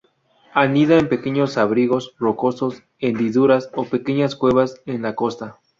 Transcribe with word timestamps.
Anida 0.55 0.97
en 0.97 1.09
pequeños 1.09 1.57
abrigos 1.59 2.15
rocosos, 2.17 2.81
hendiduras 2.97 3.69
o 3.75 3.85
pequeñas 3.85 4.35
cuevas 4.35 4.81
en 4.87 5.03
la 5.03 5.13
costa. 5.13 5.59